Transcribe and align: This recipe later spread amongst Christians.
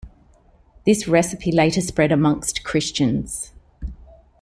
This 0.83 1.07
recipe 1.07 1.51
later 1.51 1.79
spread 1.79 2.11
amongst 2.11 2.63
Christians. 2.63 3.51